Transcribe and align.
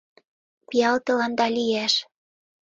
Пиал 0.67 0.97
тыланда 1.05 1.47
лиеш. 1.55 1.93